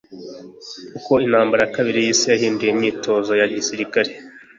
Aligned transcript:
Uko 0.97 1.11
intambara 1.25 1.61
ya 1.63 1.73
kabiri 1.75 1.99
y'isi 2.05 2.25
yahinduye 2.31 2.71
imyitozo 2.71 3.31
ya 3.41 3.47
gisirikare, 3.53 4.11